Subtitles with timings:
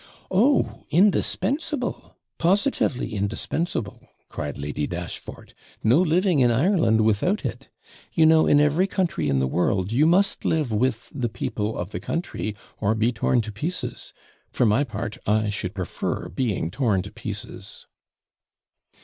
[0.31, 2.17] 'Oh, indispensable!
[2.39, 7.69] Positively indispensable!' cried Lady Dashfort; 'no living in Ireland without it.
[8.11, 11.91] You know, in every country in the world, you must live with the people of
[11.91, 14.11] the country, or be torn to pieces;
[14.51, 17.85] for my part, I should prefer being torn to pieces.'